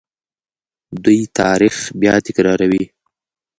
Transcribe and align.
دوی 1.03 1.19
تاریخ 1.39 1.75
بیا 1.99 2.15
تکراروي. 2.25 2.83